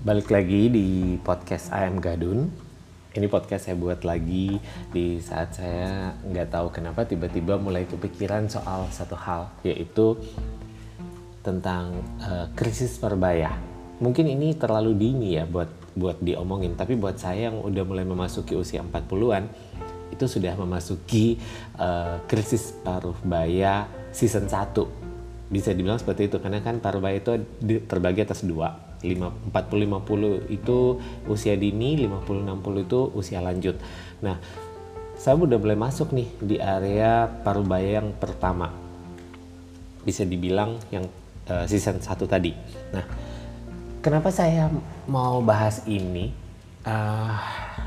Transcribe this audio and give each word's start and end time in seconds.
Balik 0.00 0.32
lagi 0.32 0.72
di 0.72 1.20
podcast 1.20 1.68
AM 1.76 2.00
Gadun. 2.00 2.48
Ini 3.12 3.28
podcast 3.28 3.68
saya 3.68 3.76
buat 3.76 4.00
lagi 4.00 4.56
di 4.96 5.20
saat 5.20 5.52
saya 5.60 6.16
nggak 6.24 6.56
tahu 6.56 6.72
kenapa 6.72 7.04
tiba-tiba 7.04 7.60
mulai 7.60 7.84
kepikiran 7.84 8.48
soal 8.48 8.88
satu 8.88 9.12
hal, 9.12 9.52
yaitu 9.60 10.16
tentang 11.44 12.00
uh, 12.16 12.48
krisis 12.56 12.96
perbaya. 12.96 13.52
Mungkin 14.00 14.24
ini 14.24 14.56
terlalu 14.56 14.96
dini 14.96 15.36
ya 15.36 15.44
buat 15.44 15.68
buat 15.92 16.16
diomongin, 16.24 16.80
tapi 16.80 16.96
buat 16.96 17.20
saya 17.20 17.52
yang 17.52 17.60
udah 17.60 17.84
mulai 17.84 18.08
memasuki 18.08 18.56
usia 18.56 18.80
40-an, 18.80 19.52
itu 20.16 20.24
sudah 20.24 20.56
memasuki 20.56 21.36
uh, 21.76 22.24
krisis 22.24 22.72
paruh 22.80 23.20
baya 23.20 23.84
season 24.16 24.48
1 24.48 25.52
bisa 25.52 25.76
dibilang 25.76 26.00
seperti 26.00 26.32
itu 26.32 26.40
karena 26.40 26.64
kan 26.64 26.80
Parubaya 26.80 27.20
itu 27.20 27.36
terbagi 27.84 28.22
atas 28.22 28.46
dua 28.46 28.89
40 29.00 29.48
50 29.52 30.52
itu 30.52 31.00
usia 31.24 31.56
dini 31.56 31.96
50 32.04 32.44
60 32.44 32.86
itu 32.86 33.00
usia 33.16 33.40
lanjut. 33.40 33.80
Nah 34.20 34.36
saya 35.16 35.36
udah 35.36 35.60
mulai 35.60 35.76
masuk 35.76 36.12
nih 36.16 36.28
di 36.40 36.56
area 36.60 37.28
Parubaya 37.28 38.00
yang 38.00 38.12
pertama. 38.16 38.72
Bisa 40.04 40.24
dibilang 40.24 40.80
yang 40.92 41.08
uh, 41.48 41.64
season 41.64 42.00
1 42.00 42.08
tadi. 42.28 42.52
Nah 42.92 43.04
kenapa 44.04 44.28
saya 44.28 44.68
mau 45.08 45.40
bahas 45.40 45.84
ini? 45.88 46.32
Uh, 46.84 47.36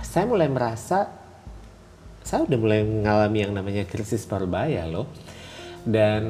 saya 0.06 0.30
mulai 0.30 0.50
merasa 0.50 1.10
saya 2.24 2.48
udah 2.48 2.58
mulai 2.58 2.82
mengalami 2.88 3.38
yang 3.44 3.54
namanya 3.54 3.84
krisis 3.86 4.26
Parubaya 4.26 4.90
loh. 4.90 5.10
Dan 5.84 6.24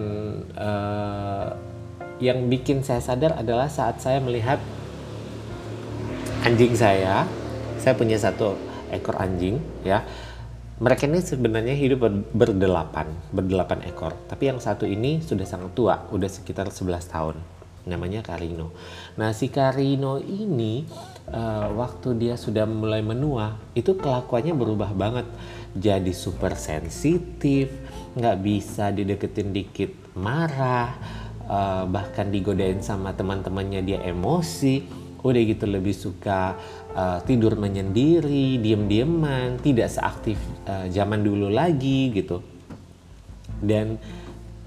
uh, 0.58 1.73
yang 2.22 2.50
bikin 2.52 2.86
saya 2.86 3.02
sadar 3.02 3.38
adalah 3.40 3.72
saat 3.72 3.98
saya 4.04 4.22
melihat 4.22 4.62
anjing 6.44 6.76
saya 6.76 7.26
saya 7.80 8.00
punya 8.00 8.16
satu 8.16 8.56
ekor 8.94 9.20
anjing 9.20 9.60
ya. 9.84 10.06
Mereka 10.84 11.06
ini 11.08 11.22
sebenarnya 11.24 11.76
hidup 11.78 12.08
berdelapan 12.34 13.08
berdelapan 13.32 13.86
ekor. 13.88 14.16
Tapi 14.28 14.52
yang 14.52 14.60
satu 14.60 14.84
ini 14.84 15.24
sudah 15.24 15.46
sangat 15.48 15.72
tua 15.78 16.08
udah 16.12 16.28
sekitar 16.28 16.72
11 16.72 17.14
tahun. 17.14 17.36
Namanya 17.84 18.24
Karino. 18.24 18.72
Nah 19.20 19.36
si 19.36 19.52
Karino 19.52 20.20
ini 20.20 20.88
uh, 21.30 21.68
waktu 21.76 22.16
dia 22.16 22.36
sudah 22.40 22.64
mulai 22.64 23.04
menua 23.04 23.60
itu 23.76 23.96
kelakuannya 23.96 24.56
berubah 24.56 24.92
banget. 24.96 25.28
Jadi 25.76 26.12
super 26.16 26.56
sensitif 26.56 27.70
nggak 28.16 28.38
bisa 28.40 28.90
dideketin 28.94 29.52
dikit 29.52 29.92
marah 30.16 31.23
uh, 31.48 31.84
bahkan 31.88 32.30
digodain 32.30 32.80
sama 32.84 33.12
teman-temannya 33.16 33.82
dia 33.84 34.00
emosi. 34.04 35.04
Udah 35.24 35.40
gitu 35.40 35.64
lebih 35.64 35.96
suka 35.96 36.60
uh, 36.92 37.20
tidur 37.24 37.56
menyendiri 37.56 38.60
diem-dieman 38.60 39.56
tidak 39.64 39.88
seaktif 39.88 40.36
uh, 40.68 40.92
zaman 40.92 41.24
dulu 41.24 41.48
lagi 41.48 42.12
gitu. 42.12 42.44
Dan 43.64 43.96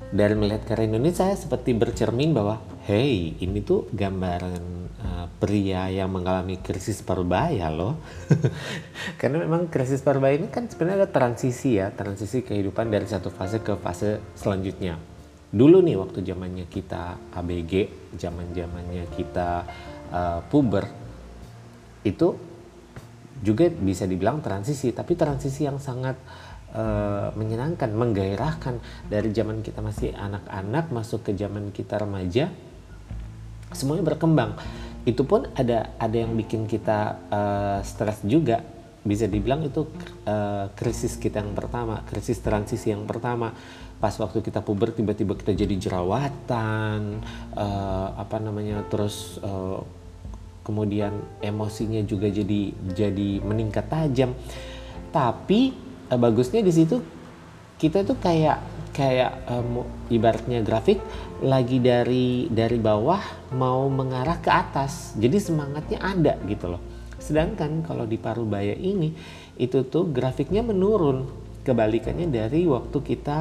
dari 0.06 0.33
melihat 0.33 0.64
karya 0.64 0.88
ini 0.96 1.12
saya 1.12 1.36
seperti 1.36 1.77
bercermin 1.77 2.33
bahwa 2.33 2.62
hey 2.88 3.36
ini 3.36 3.61
tuh 3.61 3.90
gambaran 3.92 4.64
uh, 5.02 5.27
pria 5.36 5.92
yang 5.92 6.08
mengalami 6.08 6.56
krisis 6.56 7.05
parbaya 7.05 7.68
loh. 7.68 8.00
Karena 9.20 9.44
memang 9.44 9.68
krisis 9.68 10.00
parbaya 10.00 10.40
ini 10.40 10.48
kan 10.48 10.72
sebenarnya 10.72 11.05
ada 11.05 11.11
transisi 11.12 11.77
ya 11.77 11.92
transisi 11.92 12.40
kehidupan 12.40 12.88
dari 12.88 13.05
satu 13.05 13.28
fase 13.28 13.61
ke 13.61 13.77
fase 13.77 14.24
selanjutnya 14.33 15.16
dulu 15.56 15.80
nih 15.80 15.96
waktu 15.96 16.20
zamannya 16.20 16.68
kita 16.68 17.32
ABG 17.32 17.72
zaman 18.20 18.52
zamannya 18.52 19.08
kita 19.16 19.64
uh, 20.12 20.40
puber 20.52 20.84
itu 22.04 22.36
juga 23.40 23.68
bisa 23.72 24.05
dibilang 24.05 24.45
transisi 24.45 24.92
tapi 24.92 25.16
transisi 25.16 25.64
yang 25.64 25.80
sangat 25.80 26.20
uh, 26.77 27.33
menyenangkan 27.34 27.89
menggairahkan. 27.92 28.78
Dari 29.08 29.33
zaman 29.33 29.64
kita 29.64 29.80
masih 29.80 30.12
anak-anak 30.12 30.92
masuk 30.92 31.24
ke 31.27 31.33
zaman 31.33 31.72
kita 31.72 32.00
remaja 32.00 32.52
semuanya 33.72 34.05
berkembang. 34.05 34.61
Itu 35.08 35.24
pun 35.24 35.48
ada 35.56 35.96
ada 35.96 36.16
yang 36.16 36.36
bikin 36.36 36.68
kita 36.68 37.16
uh, 37.33 37.78
stres 37.80 38.20
juga 38.28 38.76
bisa 39.06 39.30
dibilang 39.30 39.62
itu 39.62 39.86
uh, 40.27 40.68
krisis 40.74 41.14
kita 41.17 41.39
yang 41.39 41.55
pertama 41.55 42.02
krisis 42.05 42.42
transisi 42.42 42.90
yang 42.90 43.06
pertama. 43.06 43.55
Pas 43.96 44.12
waktu 44.20 44.44
kita 44.44 44.61
puber 44.61 44.92
tiba-tiba 44.92 45.33
kita 45.39 45.56
jadi 45.56 45.72
jerawatan 45.78 47.24
uh, 47.56 48.08
apa 48.18 48.36
namanya 48.42 48.84
terus 48.92 49.40
uh, 49.40 49.80
kemudian 50.66 51.16
emosinya 51.40 52.05
juga 52.05 52.28
jadi 52.28 52.74
jadi 52.92 53.40
meningkat 53.40 53.89
tajam. 53.89 54.36
Tapi 55.14 55.72
uh, 56.12 56.18
bagusnya 56.20 56.61
di 56.61 56.74
situ 56.74 57.00
kita 57.80 58.05
tuh 58.05 58.20
kayak 58.20 58.61
kayak 58.92 59.48
um, 59.48 59.84
ibaratnya 60.12 60.61
grafik 60.61 61.00
lagi 61.40 61.80
dari 61.80 62.48
dari 62.52 62.77
bawah 62.77 63.52
mau 63.56 63.89
mengarah 63.89 64.42
ke 64.42 64.52
atas. 64.52 65.16
Jadi 65.16 65.40
semangatnya 65.40 66.05
ada 66.05 66.36
gitu 66.45 66.77
loh 66.77 66.95
sedangkan 67.27 67.83
kalau 67.83 68.07
di 68.07 68.14
Parubaya 68.14 68.73
ini 68.79 69.11
itu 69.59 69.83
tuh 69.91 70.07
grafiknya 70.07 70.63
menurun. 70.63 71.27
Kebalikannya 71.67 72.31
dari 72.31 72.63
waktu 72.63 72.95
kita 73.03 73.39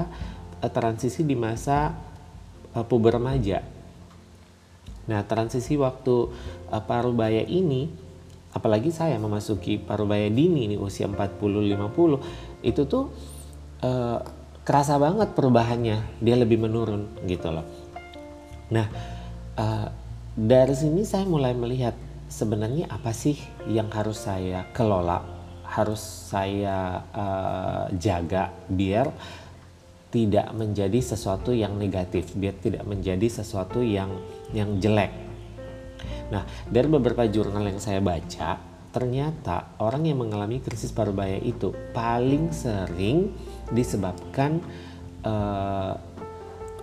uh, 0.65 0.71
transisi 0.73 1.21
di 1.21 1.37
masa 1.37 1.93
uh, 2.73 2.81
puber 2.81 3.21
remaja. 3.21 3.61
Nah 5.05 5.21
transisi 5.29 5.77
waktu 5.77 6.33
uh, 6.73 6.81
Parubaya 6.81 7.45
ini 7.45 7.85
apalagi 8.49 8.89
saya 8.89 9.21
memasuki 9.21 9.77
Parubaya 9.77 10.25
dini 10.33 10.65
ini 10.65 10.75
usia 10.81 11.05
40 11.05 11.37
50 11.37 12.65
itu 12.65 12.81
tuh 12.89 13.13
uh, 13.85 14.19
kerasa 14.65 14.97
banget 14.97 15.37
perubahannya. 15.37 16.17
Dia 16.25 16.35
lebih 16.41 16.57
menurun 16.65 17.05
gitu 17.29 17.53
loh. 17.53 17.65
Nah 18.73 18.89
uh, 19.61 19.87
dari 20.33 20.73
sini 20.73 21.05
saya 21.05 21.29
mulai 21.29 21.53
melihat 21.53 21.93
sebenarnya 22.29 22.89
apa 22.89 23.13
sih 23.13 23.37
yang 23.69 23.89
harus 23.93 24.25
saya 24.25 24.65
kelola 24.73 25.21
harus 25.65 25.99
saya 26.01 27.01
uh, 27.11 27.85
jaga 27.97 28.53
biar 28.69 29.09
tidak 30.13 30.47
menjadi 30.55 31.01
sesuatu 31.01 31.51
yang 31.51 31.75
negatif 31.75 32.31
biar 32.37 32.55
tidak 32.61 32.87
menjadi 32.87 33.27
sesuatu 33.27 33.83
yang 33.83 34.15
yang 34.55 34.79
jelek? 34.79 35.11
Nah 36.31 36.45
dari 36.69 36.87
beberapa 36.87 37.27
jurnal 37.27 37.65
yang 37.65 37.81
saya 37.81 37.99
baca 37.99 38.75
ternyata 38.95 39.75
orang 39.83 40.07
yang 40.07 40.23
mengalami 40.23 40.63
krisis 40.63 40.95
parubaya 40.95 41.35
itu 41.43 41.75
paling 41.91 42.55
sering 42.55 43.35
disebabkan 43.75 44.63
uh, 45.27 45.99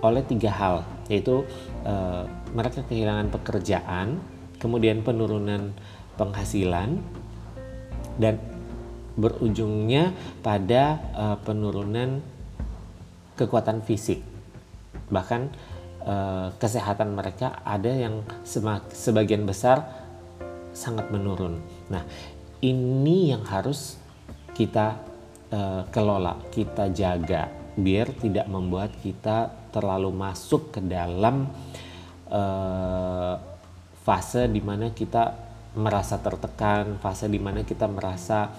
oleh 0.04 0.20
tiga 0.28 0.53
hal 0.53 0.76
yaitu 1.09 1.47
uh, 1.88 2.28
mereka 2.53 2.84
kehilangan 2.84 3.32
pekerjaan, 3.32 4.20
kemudian 4.62 5.03
penurunan 5.03 5.75
penghasilan 6.15 7.03
dan 8.23 8.39
berujungnya 9.19 10.15
pada 10.41 11.03
uh, 11.12 11.37
penurunan 11.43 12.23
kekuatan 13.34 13.83
fisik. 13.83 14.22
Bahkan 15.11 15.43
uh, 16.06 16.55
kesehatan 16.56 17.19
mereka 17.19 17.61
ada 17.67 17.91
yang 17.91 18.22
sebagian 18.95 19.45
besar 19.45 19.84
sangat 20.72 21.11
menurun. 21.12 21.61
Nah, 21.93 22.06
ini 22.62 23.34
yang 23.34 23.45
harus 23.45 24.01
kita 24.55 24.97
uh, 25.53 25.83
kelola, 25.91 26.41
kita 26.55 26.89
jaga 26.95 27.51
biar 27.72 28.12
tidak 28.21 28.47
membuat 28.53 28.93
kita 29.01 29.49
terlalu 29.72 30.12
masuk 30.12 30.77
ke 30.77 30.81
dalam 30.84 31.49
uh, 32.28 33.52
fase 34.03 34.51
di 34.51 34.59
mana 34.59 34.91
kita 34.91 35.34
merasa 35.78 36.21
tertekan, 36.21 37.01
fase 37.01 37.31
di 37.33 37.41
mana 37.41 37.65
kita 37.65 37.89
merasa 37.89 38.53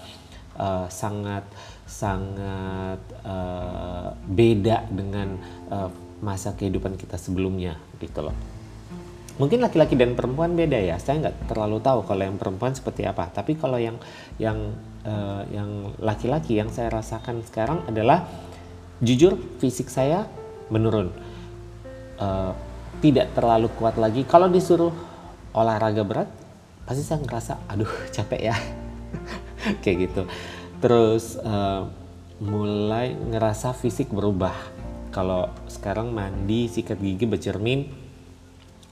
uh, 0.57 0.89
sangat 0.89 1.45
sangat 1.85 2.99
uh, 3.21 4.17
beda 4.25 4.89
dengan 4.89 5.37
uh, 5.69 5.89
masa 6.23 6.55
kehidupan 6.55 6.95
kita 6.97 7.19
sebelumnya 7.19 7.77
gitu 7.99 8.23
loh. 8.23 8.35
Mungkin 9.33 9.65
laki-laki 9.65 9.97
dan 9.97 10.13
perempuan 10.13 10.53
beda 10.53 10.77
ya. 10.77 10.95
Saya 11.01 11.27
nggak 11.27 11.49
terlalu 11.49 11.81
tahu 11.81 12.05
kalau 12.05 12.21
yang 12.21 12.37
perempuan 12.37 12.77
seperti 12.77 13.03
apa. 13.03 13.33
Tapi 13.33 13.57
kalau 13.57 13.81
yang 13.81 13.97
yang 14.37 14.77
uh, 15.05 15.41
yang 15.49 15.93
laki-laki 15.97 16.57
yang 16.61 16.69
saya 16.69 16.93
rasakan 16.93 17.41
sekarang 17.45 17.81
adalah 17.89 18.29
jujur 19.01 19.35
fisik 19.59 19.89
saya 19.89 20.29
menurun 20.71 21.11
uh, 22.21 22.53
tidak 23.03 23.35
terlalu 23.35 23.67
kuat 23.75 23.99
lagi 23.99 24.23
kalau 24.23 24.47
disuruh 24.47 24.93
olahraga 25.53 26.01
berat 26.01 26.29
pasti 26.83 27.05
saya 27.05 27.23
ngerasa 27.23 27.53
aduh 27.69 27.89
capek 28.11 28.51
ya. 28.51 28.55
Kayak 29.85 29.97
gitu. 30.09 30.21
Terus 30.83 31.39
uh, 31.39 31.87
mulai 32.43 33.15
ngerasa 33.15 33.71
fisik 33.71 34.11
berubah. 34.11 34.53
Kalau 35.13 35.47
sekarang 35.69 36.11
mandi 36.11 36.67
sikat 36.67 36.97
gigi 36.99 37.29
bercermin 37.29 37.85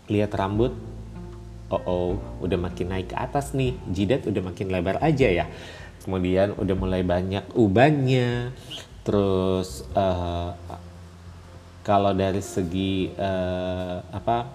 lihat 0.05 0.31
rambut 0.37 0.71
oh 1.71 1.81
oh 1.87 2.11
udah 2.43 2.59
makin 2.59 2.91
naik 2.91 3.15
ke 3.15 3.17
atas 3.17 3.55
nih 3.55 3.73
jidat 3.87 4.27
udah 4.27 4.43
makin 4.43 4.69
lebar 4.69 5.01
aja 5.01 5.27
ya. 5.27 5.45
Kemudian 6.05 6.55
udah 6.55 6.75
mulai 6.77 7.01
banyak 7.01 7.51
ubannya. 7.57 8.53
Terus 9.01 9.83
uh, 9.97 10.53
kalau 11.81 12.13
dari 12.13 12.39
segi 12.39 13.09
uh, 13.17 14.05
apa 14.13 14.45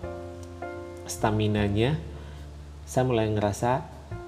stamina-nya 1.06 1.98
saya 2.86 3.02
mulai 3.06 3.30
ngerasa 3.30 3.82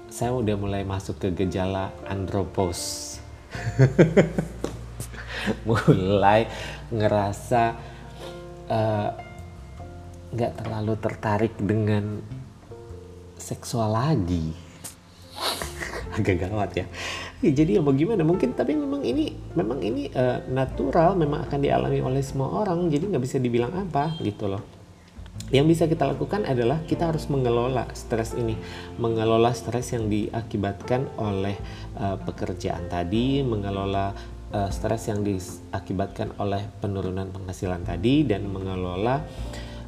saya 0.09 0.33
udah 0.33 0.55
mulai 0.57 0.83
masuk 0.83 1.21
ke 1.21 1.31
gejala 1.31 1.93
andropos 2.09 3.15
mulai 5.69 6.49
ngerasa 6.89 7.63
eh, 8.69 9.09
nggak 10.29 10.51
uh, 10.53 10.57
terlalu 10.57 10.93
tertarik 10.99 11.53
dengan 11.57 12.21
seksual 13.39 13.95
lagi. 13.95 14.53
Agak 16.19 16.49
gawat 16.49 16.71
ya. 16.75 16.85
ya 17.39 17.51
jadi 17.53 17.79
ya 17.79 17.81
mau 17.81 17.95
gimana? 17.95 18.21
Mungkin 18.21 18.53
tapi 18.53 18.75
memang 18.77 19.01
ini 19.01 19.33
memang 19.55 19.79
ini 19.81 20.11
uh, 20.13 20.43
natural 20.51 21.15
memang 21.17 21.47
akan 21.49 21.59
dialami 21.63 22.03
oleh 22.03 22.21
semua 22.21 22.61
orang 22.61 22.91
jadi 22.91 23.09
nggak 23.09 23.23
bisa 23.23 23.37
dibilang 23.41 23.73
apa 23.73 24.19
gitu 24.21 24.51
loh 24.51 24.78
yang 25.49 25.65
bisa 25.65 25.89
kita 25.89 26.05
lakukan 26.05 26.45
adalah 26.45 26.81
kita 26.85 27.09
harus 27.09 27.25
mengelola 27.29 27.89
stres 27.97 28.37
ini 28.37 28.53
mengelola 29.01 29.49
stres 29.53 29.93
yang 29.97 30.05
diakibatkan 30.05 31.09
oleh 31.17 31.57
uh, 31.97 32.17
pekerjaan 32.21 32.85
tadi 32.85 33.41
mengelola 33.41 34.13
uh, 34.53 34.69
stres 34.69 35.09
yang 35.09 35.25
diakibatkan 35.25 36.37
oleh 36.37 36.61
penurunan 36.81 37.33
penghasilan 37.33 37.81
tadi 37.81 38.25
dan 38.29 38.45
mengelola 38.45 39.25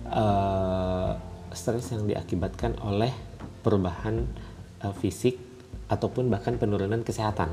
uh, 0.10 1.12
stres 1.54 1.94
yang 1.94 2.10
diakibatkan 2.10 2.80
oleh 2.82 3.14
perubahan 3.62 4.26
uh, 4.82 4.94
fisik 4.98 5.38
ataupun 5.92 6.32
bahkan 6.32 6.56
penurunan 6.56 7.04
kesehatan. 7.04 7.52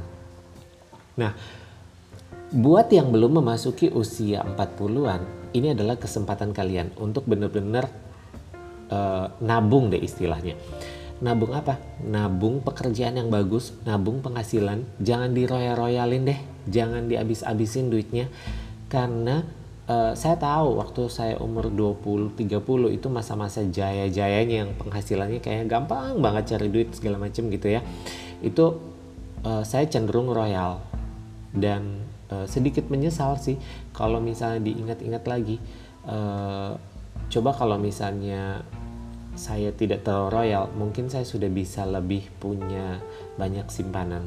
Nah, 1.19 1.35
buat 2.49 2.89
yang 2.89 3.13
belum 3.13 3.45
memasuki 3.45 3.93
usia 3.93 4.41
40-an, 4.41 5.53
ini 5.53 5.77
adalah 5.77 6.01
kesempatan 6.01 6.57
kalian 6.57 6.97
untuk 6.97 7.29
benar-benar 7.29 7.93
uh, 8.89 9.29
nabung 9.45 9.93
deh 9.93 10.01
istilahnya. 10.01 10.57
Nabung 11.19 11.53
apa? 11.53 11.77
Nabung 12.07 12.63
pekerjaan 12.65 13.19
yang 13.21 13.29
bagus, 13.29 13.75
nabung 13.85 14.25
penghasilan, 14.25 14.87
jangan 15.03 15.35
diroyal-royalin 15.35 16.25
deh, 16.25 16.41
jangan 16.71 17.11
dihabis-habisin 17.11 17.93
duitnya 17.93 18.31
karena 18.89 19.45
uh, 19.85 20.17
saya 20.17 20.41
tahu 20.41 20.81
waktu 20.81 21.03
saya 21.13 21.35
umur 21.43 21.69
20 21.69 22.33
30 22.33 22.97
itu 22.97 23.07
masa-masa 23.13 23.61
jaya-jayanya 23.61 24.65
yang 24.65 24.71
penghasilannya 24.81 25.45
kayak 25.45 25.69
gampang 25.69 26.17
banget 26.25 26.57
cari 26.57 26.73
duit 26.73 26.97
segala 26.97 27.21
macam 27.21 27.53
gitu 27.53 27.69
ya. 27.69 27.85
Itu 28.41 28.81
uh, 29.45 29.61
saya 29.69 29.85
cenderung 29.85 30.33
royal 30.33 30.81
dan 31.53 32.08
uh, 32.33 32.47
sedikit 32.49 32.89
menyesal 32.93 33.37
sih 33.41 33.57
kalau 33.93 34.19
misalnya 34.23 34.63
diingat-ingat 34.63 35.25
lagi 35.29 35.57
uh, 36.09 36.77
coba 37.29 37.51
kalau 37.53 37.77
misalnya 37.77 38.63
saya 39.39 39.71
tidak 39.71 40.03
terlalu 40.03 40.29
royal 40.35 40.65
mungkin 40.75 41.07
saya 41.07 41.23
sudah 41.23 41.47
bisa 41.47 41.87
lebih 41.87 42.27
punya 42.43 42.99
banyak 43.39 43.71
simpanan 43.71 44.27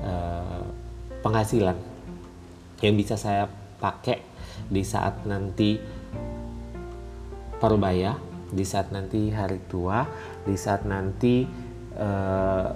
uh, 0.00 0.64
penghasilan 1.20 1.76
yang 2.82 2.94
bisa 2.98 3.14
saya 3.14 3.46
pakai 3.78 4.18
di 4.66 4.82
saat 4.82 5.22
nanti 5.26 5.78
parubaya, 7.62 8.18
di 8.50 8.66
saat 8.66 8.90
nanti 8.90 9.30
hari 9.30 9.62
tua, 9.70 10.02
di 10.42 10.58
saat 10.58 10.82
nanti 10.82 11.46
uh, 11.94 12.68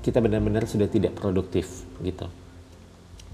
kita 0.00 0.24
benar-benar 0.24 0.64
sudah 0.64 0.88
tidak 0.88 1.12
produktif 1.12 1.84
gitu. 2.00 2.24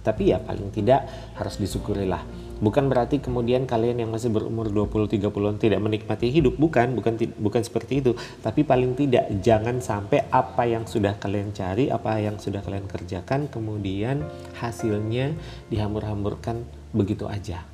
Tapi 0.05 0.37
ya 0.37 0.39
paling 0.39 0.69
tidak 0.69 1.09
harus 1.35 1.57
disyukurilah. 1.57 2.21
Bukan 2.61 2.87
berarti 2.87 3.19
kemudian 3.19 3.65
kalian 3.65 4.05
yang 4.05 4.13
masih 4.13 4.31
berumur 4.31 4.71
20 4.71 5.11
30-an 5.11 5.57
tidak 5.59 5.81
menikmati 5.81 6.31
hidup, 6.31 6.55
bukan, 6.61 6.95
bukan 6.95 7.19
bukan 7.41 7.63
seperti 7.65 8.05
itu. 8.05 8.13
Tapi 8.45 8.63
paling 8.63 8.95
tidak 8.95 9.27
jangan 9.41 9.81
sampai 9.81 10.29
apa 10.29 10.69
yang 10.69 10.85
sudah 10.85 11.17
kalian 11.17 11.51
cari, 11.57 11.89
apa 11.89 12.21
yang 12.21 12.37
sudah 12.37 12.61
kalian 12.61 12.87
kerjakan 12.87 13.49
kemudian 13.49 14.23
hasilnya 14.61 15.35
dihambur-hamburkan 15.73 16.63
begitu 16.95 17.27
aja 17.27 17.67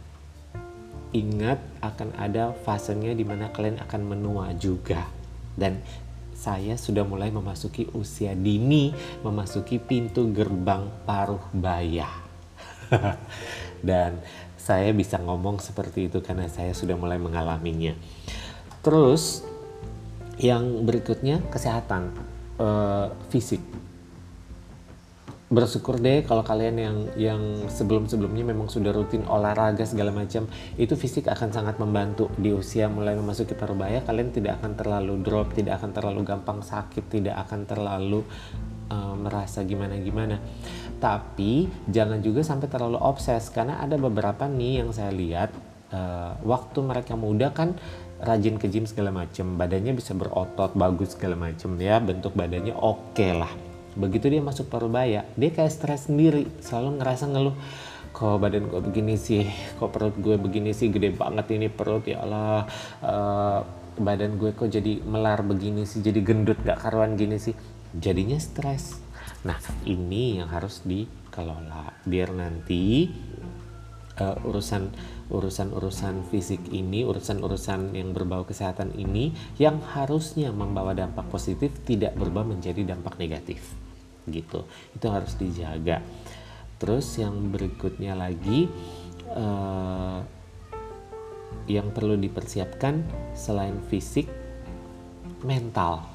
ingat 1.10 1.58
akan 1.82 2.14
ada 2.14 2.54
fasenya 2.62 3.18
di 3.18 3.26
mana 3.26 3.50
kalian 3.50 3.82
akan 3.82 4.14
menua 4.14 4.54
juga 4.54 5.10
dan 5.58 5.82
saya 6.40 6.80
sudah 6.80 7.04
mulai 7.04 7.28
memasuki 7.28 7.84
usia 7.92 8.32
dini, 8.32 8.96
memasuki 9.20 9.76
pintu 9.76 10.32
gerbang 10.32 10.88
paruh 11.04 11.44
baya. 11.52 12.08
dan 13.88 14.20
saya 14.60 14.92
bisa 14.92 15.16
ngomong 15.18 15.58
seperti 15.58 16.12
itu 16.12 16.20
karena 16.20 16.46
saya 16.46 16.76
sudah 16.76 16.94
mulai 16.94 17.16
mengalaminya. 17.16 17.96
Terus 18.84 19.42
yang 20.40 20.88
berikutnya 20.88 21.44
kesehatan 21.52 22.12
uh, 22.60 23.12
fisik. 23.28 23.60
Bersyukur 25.50 25.98
deh 25.98 26.22
kalau 26.22 26.46
kalian 26.46 26.76
yang 26.78 26.96
yang 27.18 27.42
sebelum-sebelumnya 27.66 28.54
memang 28.54 28.70
sudah 28.70 28.94
rutin 28.94 29.26
olahraga 29.26 29.82
segala 29.82 30.14
macam 30.14 30.46
itu 30.78 30.94
fisik 30.94 31.26
akan 31.26 31.50
sangat 31.50 31.76
membantu. 31.82 32.30
Di 32.38 32.54
usia 32.54 32.86
mulai 32.86 33.18
memasuki 33.18 33.58
parubaya 33.58 33.98
kalian 34.06 34.30
tidak 34.30 34.62
akan 34.62 34.78
terlalu 34.78 35.18
drop 35.18 35.50
tidak 35.50 35.82
akan 35.82 35.90
terlalu 35.90 36.20
gampang 36.22 36.62
sakit 36.62 37.04
tidak 37.10 37.34
akan 37.42 37.66
terlalu 37.66 38.22
uh, 38.94 39.18
merasa 39.18 39.66
gimana-gimana 39.66 40.38
tapi 41.00 41.66
jangan 41.88 42.20
juga 42.20 42.44
sampai 42.44 42.68
terlalu 42.68 43.00
obses. 43.00 43.48
Karena 43.48 43.80
ada 43.80 43.96
beberapa 43.96 44.44
nih 44.46 44.84
yang 44.84 44.92
saya 44.92 45.10
lihat 45.10 45.50
uh, 45.90 46.36
waktu 46.44 46.78
mereka 46.84 47.16
muda 47.16 47.50
kan 47.50 47.74
rajin 48.20 48.60
ke 48.60 48.68
gym 48.68 48.84
segala 48.84 49.08
macam 49.08 49.56
badannya 49.56 49.96
bisa 49.96 50.12
berotot 50.12 50.76
bagus 50.76 51.16
segala 51.16 51.40
macam 51.40 51.80
ya. 51.80 51.98
Bentuk 51.98 52.36
badannya 52.36 52.76
oke 52.76 53.16
okay 53.16 53.32
lah. 53.32 53.50
Begitu 53.96 54.30
dia 54.30 54.44
masuk 54.44 54.68
parubaya 54.68 55.24
dia 55.34 55.50
kayak 55.50 55.72
stres 55.72 56.06
sendiri. 56.06 56.46
Selalu 56.60 57.00
ngerasa 57.00 57.24
ngeluh. 57.32 57.56
Kok 58.12 58.36
badan 58.36 58.68
gue 58.68 58.80
begini 58.84 59.16
sih? 59.16 59.48
Kok 59.80 59.88
perut 59.88 60.14
gue 60.20 60.36
begini 60.36 60.76
sih? 60.76 60.92
Gede 60.92 61.16
banget 61.16 61.48
ini 61.56 61.72
perut 61.72 62.04
ya 62.04 62.20
Allah. 62.20 62.68
Uh, 63.00 63.58
badan 63.96 64.36
gue 64.36 64.52
kok 64.52 64.68
jadi 64.68 65.00
melar 65.00 65.40
begini 65.40 65.88
sih? 65.88 66.04
Jadi 66.04 66.20
gendut 66.20 66.60
gak 66.60 66.84
karuan 66.84 67.16
gini 67.16 67.40
sih? 67.40 67.56
Jadinya 67.90 68.38
stres 68.38 69.09
nah 69.46 69.56
ini 69.88 70.38
yang 70.42 70.52
harus 70.52 70.84
dikelola 70.84 71.96
biar 72.04 72.32
nanti 72.36 73.08
uh, 74.20 74.36
urusan 74.44 74.92
urusan-urusan 75.30 76.26
fisik 76.28 76.60
ini, 76.74 77.06
urusan-urusan 77.06 77.94
yang 77.94 78.10
berbau 78.10 78.42
kesehatan 78.42 78.92
ini 78.98 79.30
yang 79.62 79.78
harusnya 79.78 80.50
membawa 80.50 80.92
dampak 80.92 81.30
positif 81.30 81.70
tidak 81.86 82.18
berubah 82.18 82.42
menjadi 82.42 82.82
dampak 82.82 83.16
negatif. 83.16 83.62
Gitu. 84.26 84.66
Itu 84.92 85.06
harus 85.08 85.38
dijaga. 85.38 86.02
Terus 86.82 87.06
yang 87.22 87.54
berikutnya 87.54 88.18
lagi 88.18 88.66
uh, 89.30 90.18
yang 91.70 91.94
perlu 91.94 92.18
dipersiapkan 92.18 93.06
selain 93.38 93.78
fisik 93.86 94.26
mental. 95.46 96.09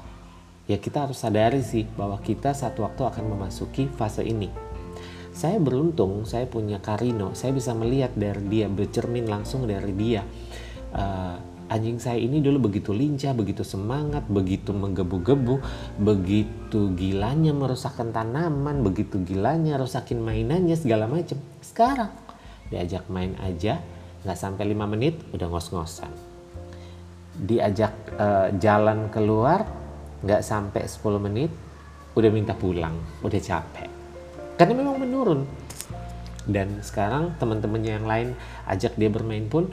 Ya 0.66 0.82
kita 0.82 1.06
harus 1.06 1.22
sadari 1.22 1.62
sih 1.62 1.86
bahwa 1.94 2.18
kita 2.18 2.50
satu 2.50 2.82
waktu 2.82 3.06
akan 3.06 3.38
memasuki 3.38 3.86
fase 3.86 4.26
ini. 4.26 4.50
Saya 5.30 5.62
beruntung 5.62 6.26
saya 6.26 6.48
punya 6.50 6.82
Karino 6.82 7.36
saya 7.38 7.54
bisa 7.54 7.70
melihat 7.76 8.10
dari 8.18 8.42
dia 8.50 8.66
bercermin 8.66 9.30
langsung 9.30 9.70
dari 9.70 9.94
dia. 9.94 10.26
Uh, 10.90 11.38
anjing 11.70 12.02
saya 12.02 12.18
ini 12.18 12.42
dulu 12.42 12.70
begitu 12.70 12.94
lincah 12.94 13.34
begitu 13.34 13.66
semangat 13.66 14.22
begitu 14.30 14.70
menggebu-gebu 14.70 15.58
begitu 15.98 16.94
gilanya 16.94 17.50
merusakkan 17.50 18.14
tanaman 18.14 18.86
begitu 18.86 19.18
gilanya 19.26 19.78
rusakin 19.78 20.18
mainannya 20.18 20.74
segala 20.74 21.06
macam. 21.06 21.38
Sekarang 21.62 22.10
diajak 22.74 23.06
main 23.06 23.38
aja 23.38 23.78
nggak 24.26 24.38
sampai 24.38 24.66
lima 24.66 24.90
menit 24.90 25.14
udah 25.30 25.46
ngos-ngosan. 25.46 26.10
Diajak 27.38 27.94
uh, 28.18 28.50
jalan 28.58 29.12
keluar 29.14 29.85
nggak 30.24 30.42
sampai 30.44 30.88
10 30.88 31.02
menit 31.20 31.50
udah 32.16 32.30
minta 32.32 32.56
pulang 32.56 32.96
udah 33.20 33.40
capek. 33.40 33.90
Karena 34.56 34.72
memang 34.72 34.96
menurun. 34.96 35.40
Dan 36.46 36.78
sekarang 36.78 37.34
teman-temannya 37.42 37.92
yang 37.98 38.06
lain 38.06 38.28
ajak 38.70 38.94
dia 38.94 39.10
bermain 39.10 39.50
pun 39.50 39.66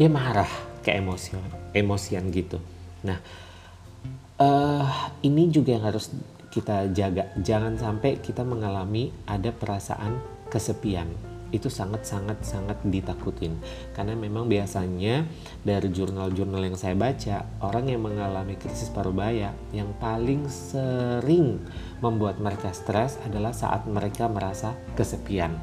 dia 0.00 0.08
marah 0.08 0.48
ke 0.80 0.96
emosian 0.96 1.44
emosian 1.76 2.32
gitu. 2.32 2.56
Nah 3.04 3.20
uh, 4.40 5.12
ini 5.20 5.52
juga 5.52 5.76
yang 5.76 5.84
harus 5.84 6.08
kita 6.48 6.88
jaga. 6.96 7.28
Jangan 7.36 7.76
sampai 7.76 8.16
kita 8.18 8.42
mengalami 8.42 9.12
ada 9.28 9.52
perasaan 9.52 10.18
kesepian 10.48 11.33
itu 11.54 11.70
sangat-sangat-sangat 11.70 12.82
ditakutin. 12.82 13.54
Karena 13.94 14.18
memang 14.18 14.50
biasanya 14.50 15.22
dari 15.62 15.88
jurnal-jurnal 15.94 16.66
yang 16.66 16.74
saya 16.74 16.98
baca 16.98 17.46
orang 17.62 17.94
yang 17.94 18.02
mengalami 18.02 18.58
krisis 18.58 18.90
parubaya 18.90 19.54
yang 19.70 19.94
paling 20.02 20.50
sering 20.50 21.62
membuat 22.02 22.42
mereka 22.42 22.74
stres 22.74 23.22
adalah 23.22 23.54
saat 23.54 23.86
mereka 23.86 24.26
merasa 24.26 24.74
kesepian. 24.98 25.54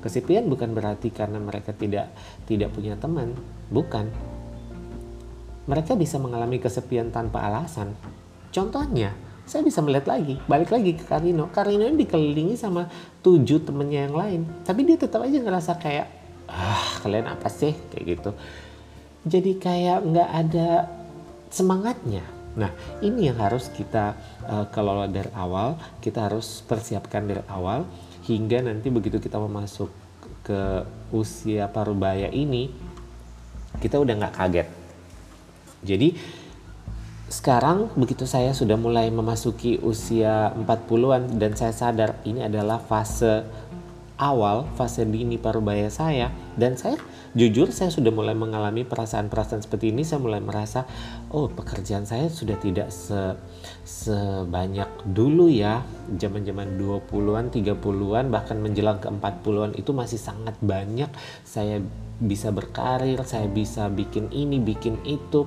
Kesepian 0.00 0.48
bukan 0.48 0.72
berarti 0.72 1.12
karena 1.12 1.36
mereka 1.36 1.76
tidak 1.76 2.08
tidak 2.48 2.72
punya 2.72 2.96
teman 2.96 3.36
bukan. 3.68 4.08
Mereka 5.66 5.98
bisa 5.98 6.16
mengalami 6.16 6.62
kesepian 6.62 7.10
tanpa 7.10 7.42
alasan. 7.42 7.92
Contohnya 8.54 9.12
saya 9.46 9.62
bisa 9.62 9.78
melihat 9.78 10.10
lagi, 10.10 10.42
balik 10.50 10.74
lagi 10.74 10.98
ke 10.98 11.06
Karino. 11.06 11.46
Karino 11.54 11.86
ini 11.86 12.02
dikelilingi 12.02 12.58
sama 12.58 12.90
tujuh 13.22 13.62
temennya 13.62 14.10
yang 14.10 14.16
lain, 14.18 14.40
tapi 14.66 14.82
dia 14.82 14.98
tetap 14.98 15.22
aja 15.22 15.38
ngerasa 15.38 15.78
kayak, 15.78 16.06
ah 16.50 16.98
kalian 17.06 17.30
apa 17.30 17.46
sih 17.46 17.70
kayak 17.94 18.04
gitu. 18.18 18.30
Jadi 19.26 19.58
kayak 19.58 20.02
nggak 20.02 20.30
ada 20.30 20.70
semangatnya. 21.50 22.26
Nah 22.58 22.74
ini 23.06 23.30
yang 23.30 23.38
harus 23.38 23.70
kita 23.70 24.18
uh, 24.46 24.66
kelola 24.74 25.06
dari 25.06 25.30
awal, 25.38 25.78
kita 26.02 26.26
harus 26.26 26.66
persiapkan 26.66 27.22
dari 27.22 27.42
awal 27.46 27.86
hingga 28.26 28.66
nanti 28.66 28.90
begitu 28.90 29.22
kita 29.22 29.38
memasuk 29.38 29.90
ke 30.42 30.82
usia 31.14 31.70
parubaya 31.70 32.26
ini, 32.34 32.70
kita 33.78 33.98
udah 34.02 34.14
nggak 34.14 34.34
kaget. 34.34 34.68
Jadi 35.86 36.08
sekarang 37.26 37.90
begitu 37.98 38.22
saya 38.22 38.54
sudah 38.54 38.78
mulai 38.78 39.10
memasuki 39.10 39.82
usia 39.82 40.54
40-an 40.54 41.42
dan 41.42 41.58
saya 41.58 41.74
sadar 41.74 42.22
ini 42.22 42.46
adalah 42.46 42.78
fase 42.78 43.42
awal, 44.16 44.64
fase 44.78 45.04
dini 45.04 45.36
parubaya 45.36 45.90
saya 45.92 46.32
dan 46.56 46.78
saya 46.78 46.96
jujur 47.36 47.68
saya 47.68 47.92
sudah 47.92 48.08
mulai 48.08 48.32
mengalami 48.32 48.86
perasaan-perasaan 48.86 49.66
seperti 49.66 49.92
ini. 49.92 50.06
Saya 50.06 50.22
mulai 50.22 50.40
merasa 50.40 50.88
oh 51.34 51.52
pekerjaan 51.52 52.08
saya 52.08 52.32
sudah 52.32 52.56
tidak 52.62 52.88
se 52.94 53.36
sebanyak 53.84 54.88
dulu 55.04 55.50
ya. 55.52 55.84
Zaman-zaman 56.06 56.78
20-an, 56.78 57.50
30-an 57.52 58.24
bahkan 58.30 58.56
menjelang 58.62 59.02
ke 59.02 59.10
40-an 59.10 59.74
itu 59.76 59.90
masih 59.92 60.22
sangat 60.22 60.56
banyak. 60.62 61.10
Saya 61.44 61.82
bisa 62.16 62.48
berkarir, 62.48 63.20
saya 63.28 63.44
bisa 63.44 63.92
bikin 63.92 64.32
ini, 64.32 64.56
bikin 64.56 64.96
itu, 65.04 65.44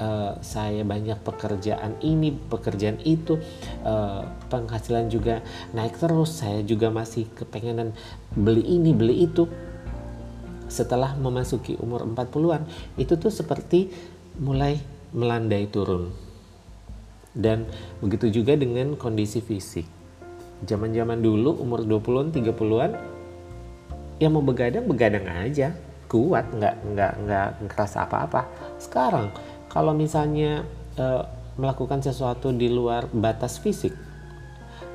uh, 0.00 0.32
saya 0.40 0.82
banyak 0.82 1.20
pekerjaan 1.20 2.00
ini 2.00 2.32
pekerjaan 2.32 2.98
itu. 3.04 3.36
Uh, 3.84 4.24
penghasilan 4.48 5.12
juga 5.12 5.44
naik 5.76 6.00
terus. 6.00 6.40
Saya 6.40 6.64
juga 6.64 6.88
masih 6.88 7.28
kepengenan 7.36 7.92
beli 8.32 8.64
ini 8.64 8.96
beli 8.96 9.28
itu. 9.28 9.46
Setelah 10.70 11.14
memasuki 11.18 11.76
umur 11.78 12.06
40-an 12.06 12.64
itu 12.96 13.18
tuh 13.20 13.30
seperti 13.30 13.90
mulai 14.40 14.80
melandai 15.12 15.68
turun. 15.68 16.10
Dan 17.30 17.66
begitu 18.02 18.42
juga 18.42 18.58
dengan 18.58 18.98
kondisi 18.98 19.38
fisik. 19.38 19.86
Zaman-zaman 20.66 21.22
dulu 21.22 21.56
umur 21.62 21.86
20-an 21.86 22.34
30-an 22.34 22.92
ya 24.20 24.28
mau 24.28 24.42
begadang 24.42 24.86
begadang 24.86 25.26
aja. 25.26 25.74
Kuat 26.10 26.50
nggak 26.50 26.74
nggak 26.90 27.12
nggak 27.22 27.48
ngerasa 27.70 28.02
apa-apa. 28.10 28.42
Sekarang 28.82 29.30
kalau 29.70 29.94
misalnya 29.94 30.66
uh, 30.98 31.22
melakukan 31.54 32.02
sesuatu 32.02 32.50
di 32.50 32.66
luar 32.66 33.06
batas 33.14 33.62
fisik 33.62 33.94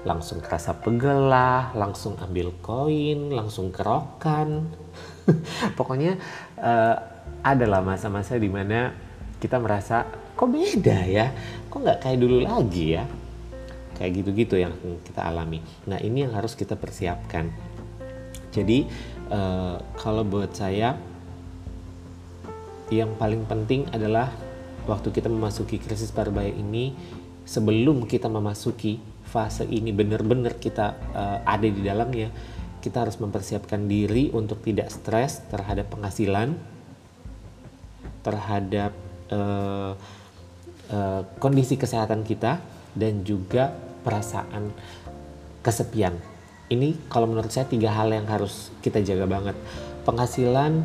langsung 0.05 0.38
kerasa 0.38 0.77
pegel 0.77 1.34
lah, 1.34 1.74
langsung 1.74 2.13
ambil 2.22 2.53
koin, 2.62 3.34
langsung 3.34 3.74
kerokan. 3.74 4.70
Pokoknya 5.77 6.22
uh, 6.62 6.96
adalah 7.41 7.82
masa-masa 7.82 8.38
di 8.38 8.46
mana 8.46 8.94
kita 9.41 9.58
merasa 9.58 10.05
kok 10.38 10.46
beda 10.46 11.10
ya, 11.10 11.34
kok 11.67 11.82
nggak 11.82 12.00
kayak 12.05 12.22
dulu 12.22 12.46
lagi 12.46 13.01
ya. 13.01 13.03
Kayak 13.98 14.12
gitu-gitu 14.22 14.62
yang 14.62 14.77
kita 15.01 15.25
alami. 15.25 15.65
Nah 15.89 15.98
ini 15.98 16.27
yang 16.27 16.38
harus 16.38 16.53
kita 16.53 16.77
persiapkan. 16.77 17.50
Jadi 18.53 18.86
uh, 19.34 19.82
kalau 19.98 20.22
buat 20.22 20.53
saya 20.53 20.94
yang 22.94 23.17
paling 23.17 23.50
penting 23.50 23.89
adalah 23.89 24.29
waktu 24.86 25.10
kita 25.13 25.30
memasuki 25.30 25.82
krisis 25.82 26.13
parubaya 26.13 26.50
ini 26.50 26.94
sebelum 27.46 28.10
kita 28.10 28.30
memasuki 28.30 28.98
fase 29.25 29.65
ini 29.65 29.94
benar-benar 29.94 30.58
kita 30.58 30.98
uh, 31.13 31.38
ada 31.46 31.68
di 31.68 31.82
dalamnya 31.82 32.30
kita 32.82 33.01
harus 33.01 33.18
mempersiapkan 33.18 33.89
diri 33.89 34.30
untuk 34.30 34.62
tidak 34.62 34.94
stres 34.94 35.42
terhadap 35.50 35.89
penghasilan 35.89 36.54
terhadap 38.22 38.94
uh, 39.30 39.94
uh, 40.89 41.22
kondisi 41.38 41.77
kesehatan 41.77 42.25
kita 42.25 42.58
dan 42.98 43.22
juga 43.22 43.70
perasaan 44.01 44.74
kesepian. 45.62 46.13
Ini 46.70 47.10
kalau 47.10 47.30
menurut 47.30 47.54
saya 47.54 47.70
tiga 47.70 47.94
hal 47.94 48.10
yang 48.10 48.25
harus 48.25 48.74
kita 48.82 49.01
jaga 49.06 49.30
banget. 49.30 49.58
Penghasilan 50.06 50.82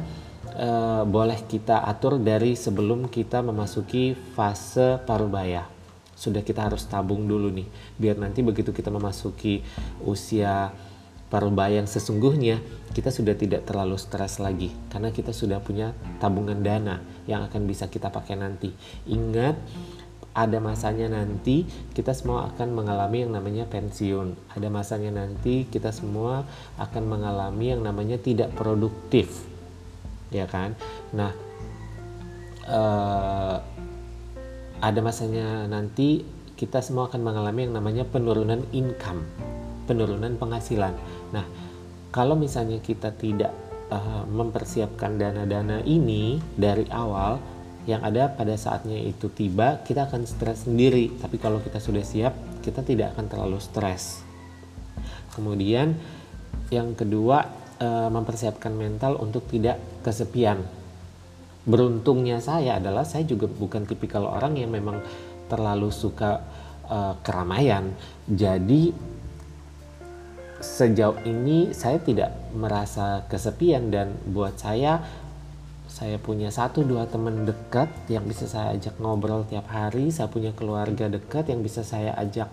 uh, 0.55 1.03
boleh 1.07 1.47
kita 1.47 1.83
atur 1.85 2.19
dari 2.19 2.55
sebelum 2.55 3.11
kita 3.11 3.43
memasuki 3.43 4.15
fase 4.35 4.99
parubaya. 5.03 5.67
Sudah 6.15 6.45
kita 6.45 6.69
harus 6.69 6.85
tabung 6.85 7.25
dulu 7.25 7.49
nih, 7.49 7.69
biar 7.97 8.21
nanti 8.21 8.45
begitu 8.45 8.77
kita 8.77 8.93
memasuki 8.93 9.65
usia 10.05 10.69
parubaya 11.33 11.81
yang 11.81 11.89
sesungguhnya, 11.89 12.61
kita 12.93 13.09
sudah 13.09 13.33
tidak 13.39 13.65
terlalu 13.65 13.97
stres 13.97 14.37
lagi 14.37 14.69
karena 14.93 15.15
kita 15.15 15.33
sudah 15.33 15.63
punya 15.65 15.97
tabungan 16.21 16.61
dana 16.61 17.01
yang 17.25 17.47
akan 17.47 17.65
bisa 17.65 17.89
kita 17.89 18.13
pakai 18.13 18.37
nanti. 18.37 18.69
Ingat, 19.09 19.57
ada 20.37 20.59
masanya 20.63 21.11
nanti 21.11 21.67
kita 21.97 22.15
semua 22.15 22.53
akan 22.55 22.69
mengalami 22.77 23.27
yang 23.27 23.33
namanya 23.35 23.65
pensiun. 23.67 24.37
Ada 24.55 24.69
masanya 24.71 25.25
nanti 25.25 25.67
kita 25.67 25.91
semua 25.91 26.47
akan 26.79 27.03
mengalami 27.09 27.75
yang 27.75 27.83
namanya 27.83 28.21
tidak 28.21 28.55
produktif 28.55 29.50
ya 30.31 30.47
kan? 30.47 30.75
Nah 31.15 31.31
uh, 32.67 33.57
ada 34.81 35.01
masanya 35.05 35.69
nanti 35.69 36.25
kita 36.57 36.81
semua 36.81 37.09
akan 37.09 37.21
mengalami 37.21 37.69
yang 37.69 37.77
namanya 37.77 38.05
penurunan 38.09 38.65
income 38.73 39.25
penurunan 39.91 40.39
penghasilan. 40.39 40.95
Nah 41.35 41.45
kalau 42.15 42.39
misalnya 42.39 42.79
kita 42.79 43.11
tidak 43.15 43.51
uh, 43.91 44.25
mempersiapkan 44.31 45.19
dana-dana 45.19 45.83
ini 45.83 46.39
dari 46.55 46.87
awal 46.95 47.43
yang 47.89 48.05
ada 48.05 48.31
pada 48.31 48.55
saatnya 48.55 49.01
itu 49.03 49.27
tiba 49.33 49.83
kita 49.83 50.07
akan 50.07 50.29
stres 50.31 50.71
sendiri. 50.71 51.11
Tapi 51.19 51.43
kalau 51.43 51.59
kita 51.59 51.83
sudah 51.83 52.07
siap 52.07 52.35
kita 52.63 52.87
tidak 52.87 53.19
akan 53.19 53.27
terlalu 53.27 53.59
stres. 53.59 54.23
Kemudian 55.35 55.97
yang 56.71 56.95
kedua 56.95 57.60
uh, 57.81 58.09
mempersiapkan 58.13 58.71
mental 58.71 59.19
untuk 59.19 59.49
tidak 59.49 59.81
kesepian. 60.05 60.63
Beruntungnya 61.65 62.41
saya 62.41 62.81
adalah 62.81 63.05
saya 63.05 63.25
juga 63.25 63.49
bukan 63.49 63.85
tipikal 63.85 64.29
orang 64.29 64.57
yang 64.57 64.73
memang 64.73 65.01
terlalu 65.49 65.93
suka 65.93 66.41
uh, 66.89 67.15
keramaian. 67.25 67.93
Jadi 68.29 68.93
sejauh 70.61 71.25
ini 71.25 71.73
saya 71.73 71.97
tidak 72.01 72.37
merasa 72.53 73.25
kesepian 73.33 73.89
dan 73.89 74.13
buat 74.29 74.61
saya 74.61 75.01
saya 75.91 76.23
punya 76.23 76.55
satu 76.55 76.87
dua 76.87 77.09
teman 77.11 77.45
dekat 77.45 77.91
yang 78.07 78.23
bisa 78.23 78.47
saya 78.47 78.79
ajak 78.79 78.95
ngobrol 79.03 79.43
tiap 79.45 79.67
hari. 79.69 80.09
Saya 80.15 80.31
punya 80.31 80.55
keluarga 80.55 81.11
dekat 81.11 81.51
yang 81.51 81.67
bisa 81.67 81.83
saya 81.83 82.15
ajak 82.15 82.47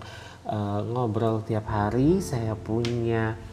uh, 0.49 0.81
ngobrol 0.83 1.45
tiap 1.45 1.69
hari. 1.69 2.17
Saya 2.17 2.57
punya 2.57 3.37
Eh, 3.37 3.46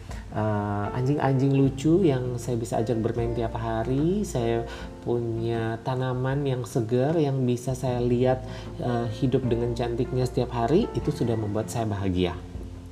anjing-anjing 0.94 1.54
uh, 1.54 1.58
lucu 1.62 2.02
yang 2.02 2.38
saya 2.42 2.58
bisa 2.58 2.82
ajak 2.82 2.98
bermain 2.98 3.34
tiap 3.38 3.54
hari. 3.54 4.26
Saya 4.26 4.66
punya 5.06 5.78
tanaman 5.86 6.42
yang 6.42 6.66
segar 6.66 7.14
yang 7.14 7.46
bisa 7.46 7.78
saya 7.78 8.02
lihat 8.02 8.42
uh, 8.82 9.06
hidup 9.20 9.46
dengan 9.46 9.74
cantiknya 9.78 10.26
setiap 10.26 10.50
hari. 10.50 10.90
Itu 10.98 11.14
sudah 11.14 11.38
membuat 11.38 11.70
saya 11.70 11.86
bahagia. 11.86 12.34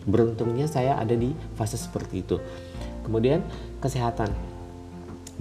Beruntungnya 0.07 0.71
saya 0.71 0.99
ada 0.99 1.15
di 1.15 1.35
fase 1.59 1.79
seperti 1.79 2.23
itu. 2.23 2.39
Kemudian 3.03 3.43
kesehatan. 3.83 4.31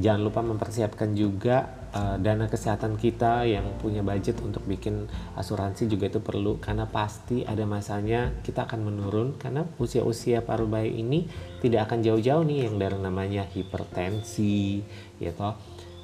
Jangan 0.02 0.22
lupa 0.26 0.42
mempersiapkan 0.42 1.14
juga 1.14 1.81
uh, 1.96 2.16
dana 2.20 2.48
kesehatan 2.48 2.96
kita 2.96 3.48
yang 3.48 3.64
punya 3.80 4.04
budget 4.04 4.40
untuk 4.44 4.64
bikin 4.68 5.08
asuransi 5.36 5.88
juga 5.88 6.12
itu 6.12 6.20
perlu. 6.24 6.58
Karena 6.60 6.88
pasti 6.88 7.44
ada 7.48 7.64
masanya 7.68 8.32
kita 8.44 8.68
akan 8.68 8.82
menurun. 8.88 9.36
Karena 9.40 9.64
usia-usia 9.80 10.44
paruh 10.44 10.68
bayi 10.68 11.00
ini 11.00 11.28
tidak 11.60 11.92
akan 11.92 12.04
jauh-jauh 12.04 12.44
nih 12.44 12.68
yang 12.68 12.76
dari 12.80 12.98
namanya 13.00 13.48
hipertensi 13.48 14.82
gitu. 15.20 15.50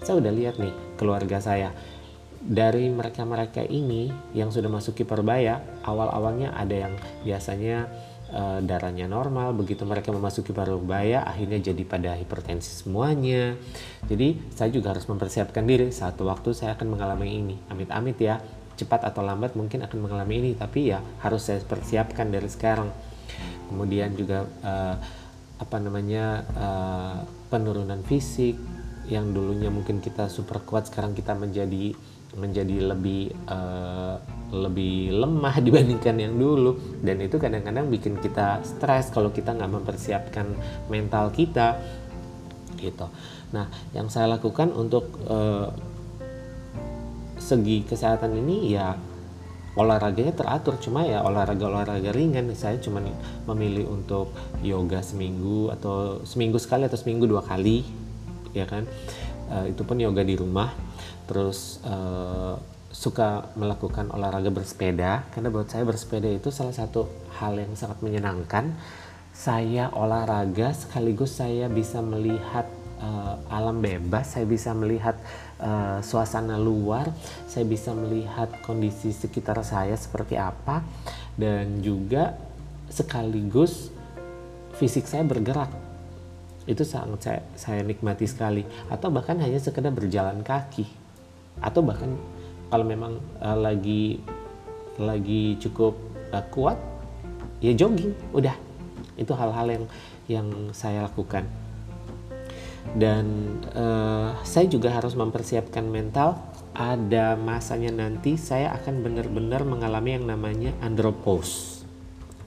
Saya 0.03 0.15
udah 0.21 0.31
lihat 0.31 0.55
nih 0.61 0.73
keluarga 0.95 1.41
saya. 1.41 1.73
Dari 2.37 2.85
mereka-mereka 2.93 3.65
ini 3.65 4.13
yang 4.37 4.53
sudah 4.53 4.69
masuki 4.69 5.01
perbaya 5.01 5.57
awal-awalnya 5.81 6.53
ada 6.53 6.85
yang 6.85 6.93
biasanya 7.25 7.89
uh, 8.31 8.59
darahnya 8.63 9.07
normal 9.07 9.55
begitu 9.55 9.83
mereka 9.83 10.11
memasuki 10.11 10.51
paruh 10.51 10.79
baya 10.79 11.23
akhirnya 11.23 11.59
jadi 11.71 11.83
pada 11.87 12.11
hipertensi 12.15 12.83
semuanya. 12.83 13.55
Jadi 14.07 14.39
saya 14.53 14.69
juga 14.71 14.95
harus 14.95 15.07
mempersiapkan 15.07 15.63
diri. 15.63 15.91
Satu 15.91 16.27
waktu 16.27 16.51
saya 16.55 16.75
akan 16.75 16.97
mengalami 16.97 17.27
ini. 17.39 17.55
Amit-amit 17.71 18.17
ya. 18.19 18.39
Cepat 18.77 19.09
atau 19.09 19.25
lambat 19.25 19.57
mungkin 19.57 19.81
akan 19.83 19.97
mengalami 20.05 20.37
ini. 20.37 20.51
Tapi 20.53 20.93
ya 20.93 21.01
harus 21.23 21.49
saya 21.49 21.59
persiapkan 21.63 22.29
dari 22.29 22.47
sekarang. 22.47 22.93
Kemudian 23.67 24.15
juga 24.15 24.47
uh, 24.63 24.95
apa 25.57 25.77
namanya 25.81 26.45
uh, 26.53 27.17
penurunan 27.49 28.05
fisik 28.05 28.55
yang 29.07 29.31
dulunya 29.31 29.71
mungkin 29.71 30.03
kita 30.03 30.27
super 30.27 30.61
kuat 30.61 30.91
sekarang 30.91 31.15
kita 31.15 31.33
menjadi 31.33 31.95
menjadi 32.37 32.93
lebih 32.93 33.33
uh, 33.49 34.21
lebih 34.53 35.11
lemah 35.11 35.59
dibandingkan 35.65 36.15
yang 36.15 36.37
dulu. 36.37 36.77
Dan 37.01 37.19
itu 37.19 37.35
kadang-kadang 37.41 37.89
bikin 37.91 38.21
kita 38.21 38.61
stres 38.63 39.11
kalau 39.11 39.33
kita 39.33 39.51
nggak 39.57 39.71
mempersiapkan 39.73 40.47
mental 40.87 41.33
kita 41.33 41.75
gitu. 42.77 43.09
Nah, 43.51 43.67
yang 43.91 44.07
saya 44.07 44.37
lakukan 44.37 44.69
untuk 44.71 45.17
uh, 45.25 45.73
segi 47.41 47.81
kesehatan 47.83 48.37
ini 48.37 48.77
ya 48.77 48.93
olahraganya 49.73 50.33
teratur. 50.37 50.77
Cuma 50.77 51.03
ya 51.09 51.25
olahraga 51.25 51.65
olahraga 51.67 52.13
ringan. 52.13 52.53
Saya 52.53 52.77
cuma 52.77 53.01
memilih 53.49 53.89
untuk 53.89 54.31
yoga 54.61 55.01
seminggu 55.01 55.73
atau 55.73 56.21
seminggu 56.23 56.61
sekali 56.61 56.85
atau 56.85 56.97
seminggu 57.01 57.25
dua 57.25 57.41
kali 57.41 57.81
ya 58.53 58.69
kan? 58.69 58.85
Uh, 59.47 59.71
itu 59.71 59.81
pun 59.87 59.95
yoga 59.95 60.21
di 60.27 60.35
rumah 60.35 60.86
terus 61.27 61.83
uh, 61.83 62.55
suka 62.97 63.51
melakukan 63.53 64.09
olahraga 64.09 64.49
bersepeda. 64.49 65.27
Karena 65.35 65.51
buat 65.51 65.69
saya 65.69 65.83
bersepeda 65.85 66.31
itu 66.31 66.49
salah 66.49 66.73
satu 66.73 67.05
hal 67.37 67.59
yang 67.59 67.75
sangat 67.77 68.01
menyenangkan. 68.01 68.73
Saya 69.37 69.93
olahraga 69.93 70.73
sekaligus 70.73 71.37
saya 71.37 71.69
bisa 71.69 72.01
melihat 72.01 72.65
uh, 72.97 73.37
alam 73.53 73.83
bebas. 73.83 74.33
Saya 74.33 74.49
bisa 74.49 74.73
melihat 74.73 75.13
uh, 75.61 76.01
suasana 76.01 76.57
luar. 76.57 77.13
Saya 77.45 77.69
bisa 77.69 77.93
melihat 77.93 78.49
kondisi 78.65 79.13
sekitar 79.13 79.61
saya 79.61 79.93
seperti 79.93 80.39
apa. 80.39 80.81
Dan 81.37 81.85
juga 81.85 82.33
sekaligus 82.89 83.93
fisik 84.79 85.05
saya 85.05 85.21
bergerak. 85.21 85.69
Itu 86.65 86.81
sangat 86.81 87.19
saya, 87.21 87.41
saya 87.53 87.85
nikmati 87.85 88.25
sekali. 88.25 88.65
Atau 88.89 89.13
bahkan 89.13 89.37
hanya 89.37 89.61
sekedar 89.61 89.93
berjalan 89.93 90.41
kaki 90.41 91.06
atau 91.63 91.81
bahkan 91.81 92.13
kalau 92.67 92.83
memang 92.83 93.17
uh, 93.39 93.57
lagi 93.57 94.19
lagi 94.97 95.55
cukup 95.61 95.95
uh, 96.33 96.43
kuat 96.51 96.77
ya 97.63 97.73
jogging 97.73 98.13
udah. 98.33 98.55
Itu 99.17 99.33
hal-hal 99.33 99.67
yang 99.69 99.85
yang 100.29 100.47
saya 100.75 101.09
lakukan. 101.09 101.47
Dan 102.95 103.57
uh, 103.75 104.37
saya 104.47 104.69
juga 104.69 104.93
harus 104.93 105.17
mempersiapkan 105.17 105.83
mental. 105.83 106.39
Ada 106.77 107.33
masanya 107.33 108.05
nanti 108.05 108.37
saya 108.37 108.69
akan 108.77 109.01
benar-benar 109.01 109.65
mengalami 109.65 110.13
yang 110.13 110.29
namanya 110.29 110.71
andropause. 110.85 111.81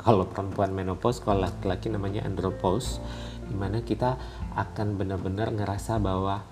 Kalau 0.00 0.24
perempuan 0.30 0.72
menopause 0.72 1.20
kalau 1.20 1.44
laki-laki 1.44 1.92
namanya 1.92 2.24
andropause 2.24 3.02
di 3.50 3.58
mana 3.58 3.82
kita 3.82 4.14
akan 4.54 4.94
benar-benar 4.94 5.50
ngerasa 5.50 5.98
bahwa 5.98 6.46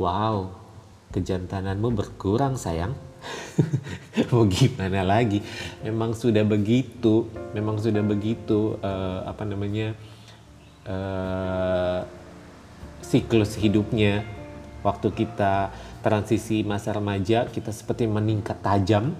wow 0.00 0.61
kejantananmu 1.12 1.92
berkurang 1.92 2.56
sayang. 2.56 2.96
Mau 4.32 4.48
gimana 4.48 5.04
lagi? 5.06 5.44
Memang 5.84 6.16
sudah 6.16 6.42
begitu 6.42 7.28
memang 7.52 7.78
sudah 7.78 8.02
begitu 8.02 8.80
uh, 8.80 9.22
apa 9.28 9.44
namanya 9.44 9.94
uh, 10.88 12.02
siklus 13.04 13.60
hidupnya. 13.60 14.24
Waktu 14.82 15.14
kita 15.14 15.70
transisi 16.02 16.66
masa 16.66 16.90
remaja 16.90 17.46
kita 17.46 17.70
seperti 17.70 18.10
meningkat 18.10 18.58
tajam 18.66 19.14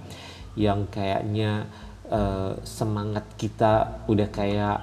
yang 0.59 0.91
kayaknya 0.91 1.71
uh, 2.11 2.59
semangat 2.67 3.23
kita 3.39 4.03
udah 4.11 4.27
kayak 4.33 4.83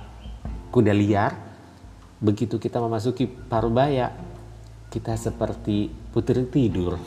kuda 0.72 0.96
liar. 0.96 1.36
Begitu 2.24 2.56
kita 2.60 2.80
memasuki 2.80 3.28
parubaya 3.28 4.29
kita 4.90 5.14
seperti 5.16 5.90
putri 6.10 6.50
tidur. 6.50 6.98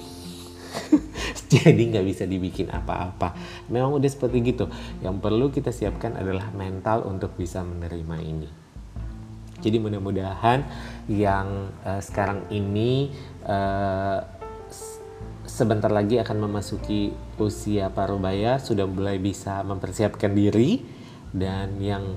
Jadi 1.53 1.83
nggak 1.93 2.07
bisa 2.07 2.25
dibikin 2.25 2.73
apa-apa. 2.73 3.35
Memang 3.69 3.99
udah 3.99 4.09
seperti 4.09 4.41
gitu. 4.55 4.71
Yang 5.05 5.17
perlu 5.21 5.53
kita 5.53 5.75
siapkan 5.75 6.17
adalah 6.17 6.49
mental 6.55 7.05
untuk 7.05 7.37
bisa 7.37 7.61
menerima 7.61 8.17
ini. 8.23 8.49
Jadi 9.63 9.77
mudah-mudahan 9.79 10.65
yang 11.07 11.71
uh, 11.87 12.03
sekarang 12.03 12.51
ini 12.51 13.15
uh, 13.47 14.19
sebentar 15.47 15.93
lagi 15.93 16.19
akan 16.19 16.51
memasuki 16.51 17.15
usia 17.39 17.93
parubaya 17.93 18.59
sudah 18.59 18.89
mulai 18.89 19.23
bisa 19.23 19.63
mempersiapkan 19.63 20.33
diri. 20.33 20.83
Dan 21.33 21.81
yang 21.81 22.17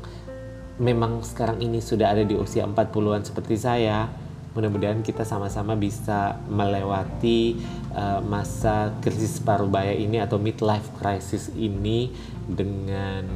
memang 0.80 1.24
sekarang 1.24 1.64
ini 1.64 1.80
sudah 1.80 2.12
ada 2.12 2.24
di 2.28 2.36
usia 2.36 2.68
40-an 2.68 3.24
seperti 3.24 3.56
saya 3.56 4.25
mudah-mudahan 4.56 5.04
kita 5.04 5.28
sama-sama 5.28 5.76
bisa 5.76 6.40
melewati 6.48 7.60
uh, 7.92 8.24
masa 8.24 8.96
krisis 9.04 9.44
parubaya 9.44 9.92
ini 9.92 10.24
atau 10.24 10.40
midlife 10.40 10.88
crisis 10.96 11.52
ini 11.60 12.08
dengan 12.48 13.28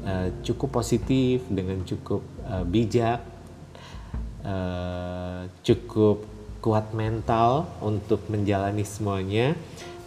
uh, 0.00 0.28
cukup 0.40 0.80
positif, 0.80 1.44
dengan 1.52 1.84
cukup 1.84 2.24
uh, 2.48 2.64
bijak, 2.64 3.20
uh, 4.48 5.44
cukup 5.60 6.24
kuat 6.64 6.96
mental 6.96 7.68
untuk 7.84 8.24
menjalani 8.32 8.86
semuanya 8.88 9.52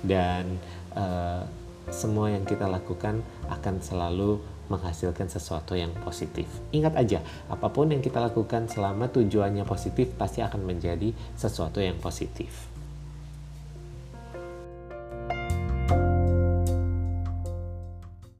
dan 0.01 0.57
uh, 0.97 1.45
semua 1.93 2.33
yang 2.33 2.41
kita 2.41 2.65
lakukan 2.65 3.21
akan 3.53 3.75
selalu 3.85 4.41
menghasilkan 4.67 5.31
sesuatu 5.31 5.73
yang 5.73 5.91
positif. 6.03 6.45
Ingat 6.75 6.93
aja, 6.99 7.19
apa 7.47 7.71
pun 7.71 7.89
yang 7.89 8.03
kita 8.03 8.21
lakukan 8.21 8.67
selama 8.67 9.09
tujuannya 9.09 9.63
positif 9.63 10.13
pasti 10.19 10.43
akan 10.43 10.65
menjadi 10.65 11.15
sesuatu 11.37 11.81
yang 11.81 11.97
positif. 12.01 12.74